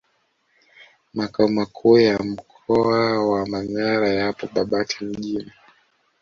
[1.13, 5.51] Makao makuu ya mkoa wa Manyara yapo Babati Mjini